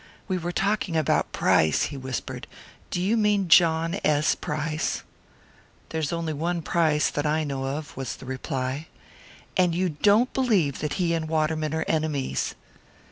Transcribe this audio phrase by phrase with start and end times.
[0.27, 2.47] "We were talking about Price," he whispered.
[2.89, 4.33] "Do you mean John S.
[4.33, 5.03] Price?"
[5.89, 8.87] "There is only one Price that I know of," was the reply.
[9.55, 12.55] "And you don't believe that he and Waterman are enemies?"